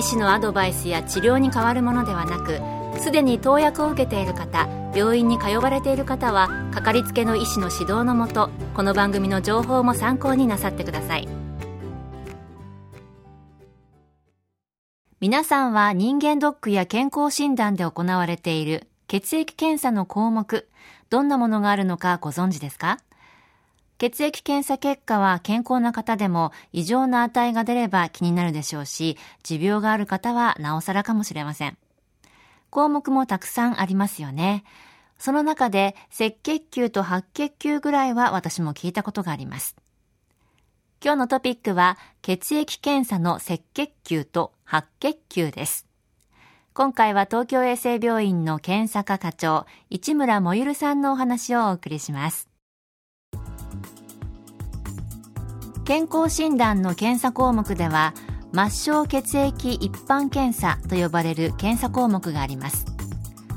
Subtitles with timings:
[0.00, 2.58] 医師のアドバイスや治療に変わるものではなく
[3.02, 11.28] すでに投薬を受けている方病院に通われている方はかかりつけの医師の指導のもとこの番組の情報も参考になさってください。
[15.20, 20.66] 皆さんは人間ドックや健康診断で行われている血液検査の項目
[21.10, 23.00] どんなものがあるのかご存知ですか？
[24.00, 31.76] 血液検査結果は健康な方でも異常な値が出れば気になるでしょうし、持病がある方はなおさらかもしれません。
[32.70, 34.64] 項目もたくさんありますよね。
[35.18, 39.76] その中で赤血球と白血球ぐらいは私も聞いたことがあります。
[41.04, 45.86] 今日のトピックは血液検査の赤血球と白血球です。
[46.72, 52.49] 今回は東京衛生病院の検査科課長、市村もゆるさんのお話をお送りします。
[55.90, 58.14] 健康診断の検査項目では
[58.52, 62.86] 末梢血液一般検査と呼ばれる検査項目があります。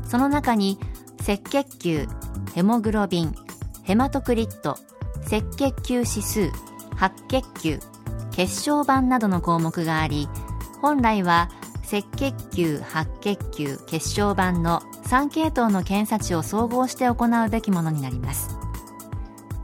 [0.07, 0.79] その中に
[1.21, 2.07] 赤血球
[2.55, 3.35] ヘモグロビン
[3.83, 4.79] ヘマトクリット
[5.27, 6.49] 赤血球指数
[6.95, 7.79] 白血球
[8.31, 10.27] 血小板などの項目があり
[10.81, 11.51] 本来は
[11.85, 18.57] 赤血球白血球血小板の3系統の検査値を総合して行うべきものになります。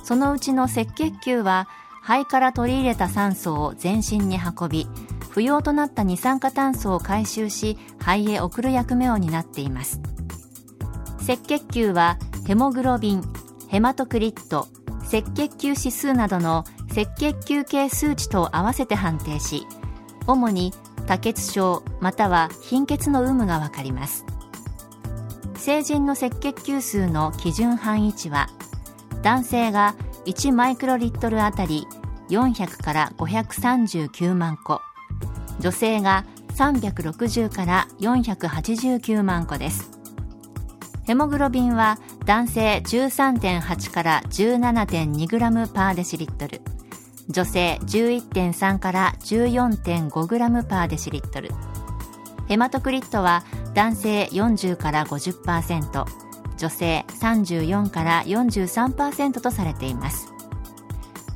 [0.03, 1.67] そのうちの赤血球は
[2.01, 4.87] 肺から取り入れた酸素を全身に運び
[5.29, 10.01] 不要となった二酸化炭素を回収し肺へ送る役目を担っています。
[11.21, 12.17] 赤血球は
[12.47, 13.23] ヘモグロビン
[13.67, 14.67] ヘマトクリット
[15.01, 19.67] 赤血球指数などの赤血球系数値と合わせて判定し
[20.25, 20.73] 主に
[21.05, 24.25] 多血症または貧血の有無がわかります。
[25.55, 28.47] 成人の赤血球数の基準範囲値は
[29.21, 29.95] 男性が
[30.29, 31.87] 1マイクロリットルあたり
[32.29, 34.79] 400から539万個。
[35.59, 36.23] 女性が
[36.55, 39.89] 360から489万個です。
[41.07, 46.61] ヘモグロビンは男性13.8から17.2グラムパーデシリットル。
[47.29, 51.49] 女性11.3から14.5グラムパーデシリットル。
[52.47, 56.28] ヘマトクリットは男性40から50%
[56.59, 60.31] 女性34から43%とされています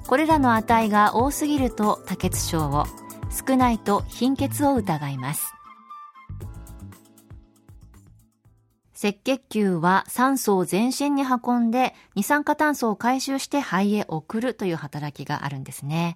[0.05, 2.85] これらの値が多すぎると多血症を
[3.31, 5.53] 少ないと貧血を疑います
[9.03, 16.15] 赤血球は酸素を全身に運んで二酸化炭素を回収して肺へ送るという働きがあるんですね。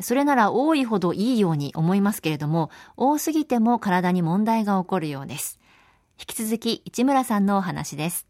[0.00, 5.57] それなら多いほどいいように思いますけれども、多すぎても体に問題が起こるようです。
[6.18, 8.28] 引き続き市村さんのお話です。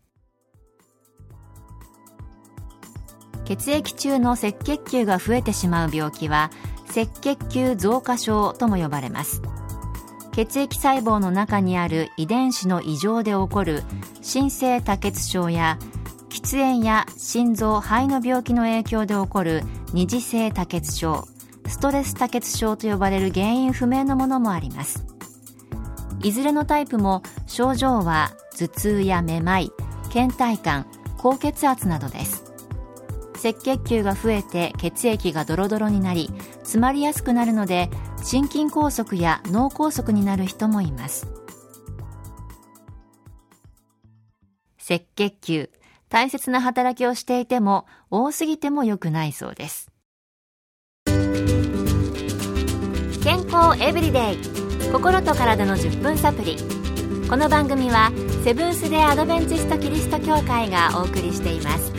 [3.49, 6.50] 血液中の赤血球が増えてしまう病気は
[6.91, 9.41] 赤血球増加症とも呼ばれます
[10.32, 13.84] 血液細胞の中にある遺伝子の異常で起こる
[14.21, 15.78] 心性多血症や
[16.28, 19.62] 喫煙や心臓肺の病気の影響で起こる
[19.94, 21.27] 二次性多血症
[21.66, 25.06] ストレス多血症と呼ばれる原因不明のものもあります
[26.23, 29.71] いずれのタイプも症状は頭痛やめまい
[30.12, 30.87] 倦怠感
[31.17, 32.45] 高血圧などです。
[33.34, 36.28] 赤血球が増えて血液がドロドロになり
[36.62, 37.89] 詰まりやすくなるので
[38.25, 41.28] 心筋梗塞や脳梗塞になる人もいます。
[44.91, 45.71] 赤血球
[46.09, 49.91] 大切な働きをしていても多すぎても良くないそうです。
[53.22, 54.67] 健康エブリデイ。
[54.93, 56.57] 心と体の10分サプリ。
[57.29, 58.11] この番組は
[58.43, 61.93] セブンス・デ・アドベンチスト・キリスト教会がお送りしています。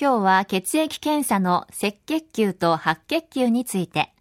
[0.00, 4.14] 今日は血液検査の赤血球と白血球について、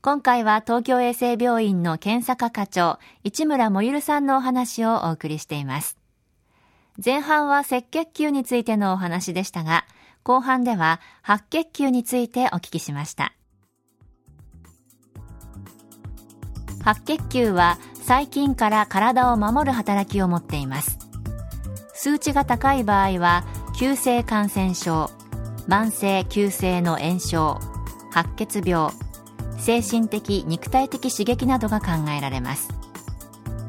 [0.00, 5.98] 今回は東京衛生病院の検査科課長、市村もゆるさんのお話をお送りしています。
[7.04, 9.84] 前半は赤血球についてのお話でしたが、
[10.28, 13.32] 後半では白血球についてお聞きしました。
[16.84, 20.98] 白血球は細菌から体を守る働きを持っています。
[21.94, 25.10] 数値が高い場合は急性感染症
[25.66, 27.58] 慢性急性の炎症
[28.10, 28.92] 白血病
[29.58, 32.68] 精神的肉体的刺激などが考えられます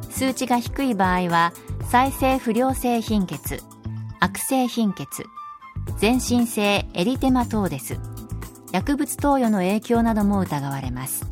[0.09, 1.53] 数値が低い場合は
[1.89, 3.63] 再生不良性貧血
[4.19, 5.25] 悪性貧血
[5.99, 7.99] 全身性エリテマトーデス。
[8.71, 11.25] 薬物投与の影響なども疑われます。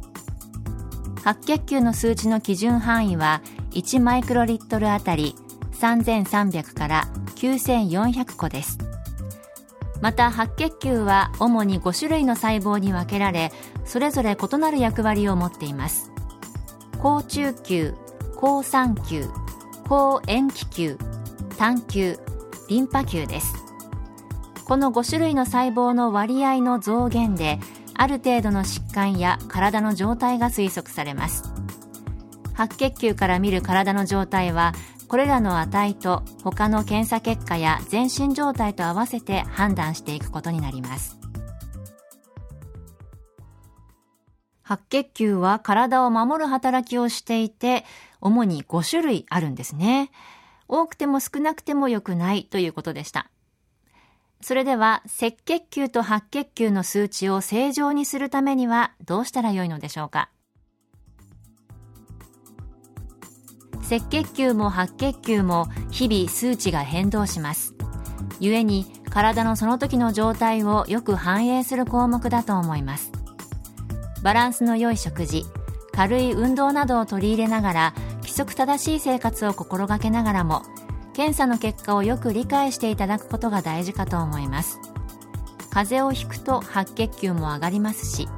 [1.23, 3.41] 白血球の数値の基準範囲は
[3.71, 5.35] 1マイクロリットルあたり
[5.79, 8.77] 3300から9400個です。
[10.01, 13.53] また白血球は主に5種類の細胞に分けられ
[13.85, 16.11] それぞれ異なる役割を持っています。
[17.01, 17.93] 高中球
[18.35, 19.29] 高酸球
[19.87, 20.97] 高塩基球
[21.57, 22.19] 単球
[22.67, 23.56] リンパ球です。
[24.67, 27.57] この5種類の細胞の割合の増減で
[27.93, 31.53] ある程度の疾患や体の状態が推測されます。
[32.53, 34.73] 白血球から見る体の状態は
[35.07, 41.17] これらの値と他の検査結果や全身状態と合わせて判断していくことになります。
[44.63, 47.85] 白血球は体を守る働きをしていて
[48.19, 50.11] 主に5種類あるんですね。
[50.67, 53.31] 多くても少なくても良くないということでした。
[54.41, 60.29] それでは赤血球と白血球の数値を正常にするためにはどうしたらよいのでしょうか？
[63.89, 67.73] 赤血球も白血球も日々数値が変動します。
[68.39, 73.11] 故に体のその時の状態をよく反映する項目だと思います。
[74.21, 75.45] バランスの良い食事
[75.91, 80.63] 軽い運動などを取り入れながら規則正しい生活を心がけながらも
[81.17, 84.79] 検査の結果をよく理解していただくことが大事かと思います。
[85.71, 88.29] 風邪をひくと白血球も上がりますし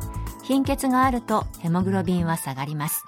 [0.44, 3.04] 貧血があるとヘモグロビンは下がります。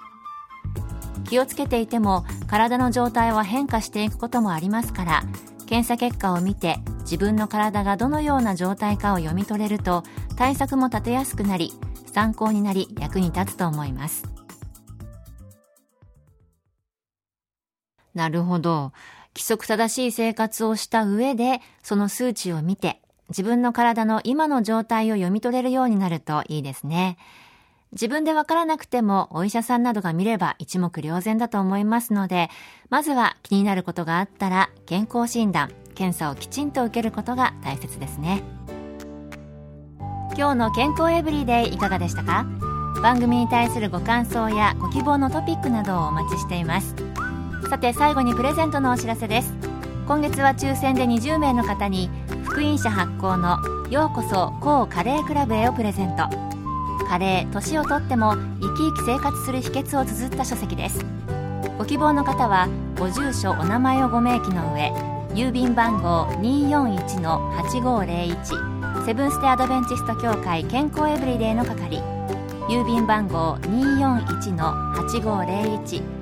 [1.24, 5.22] 気をつけていても体の状態は変化していくこともありますから
[5.66, 10.02] 検査結果を見て自分の体がどのような状態かを読み取れると
[10.36, 11.72] 対策も立てやすくなり
[12.12, 14.24] 参考になり役に立つと思います。
[18.14, 18.92] なるほど。
[19.34, 27.16] 規則正しい生活をした上でその数値を見て自分の体の今の状態を読み取れるようになるといいですね。
[27.92, 32.48] 自分でわからなくてもお医者さんなどが見れば一目瞭然だと思いますので、
[32.88, 38.42] まずは気になることがあったら健康診断、検査をきちんと受けることが大切ですね。
[40.36, 42.46] 今日の健康エブリデイいかがでしたか？
[43.02, 46.94] 番組に対するご感想やご希望のトピックなどをお待ちしています。
[47.68, 49.52] さて最後にプレゼントのお知らせです。
[50.06, 52.10] 今月は抽選で20名の方に
[52.44, 56.52] 福音社発行のようこそ高カレークラブへをプレゼント。
[57.12, 61.04] カレー年をとっても生き生き生活する秘訣を綴った書籍です
[61.76, 64.90] ご希望の方はご住所お名前をご明記の上
[65.34, 71.98] 郵便番号241-8501セブンステアドベンチスト協会健康エブリデイの係
[72.70, 76.21] 郵便番号241-8501